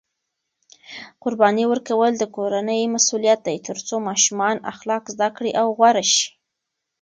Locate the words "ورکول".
1.71-2.11